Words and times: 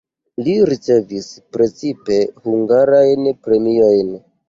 Li 0.45 0.55
ricevis 0.69 1.27
precipe 1.59 2.19
hungarajn 2.49 3.33
premiojn. 3.47 4.15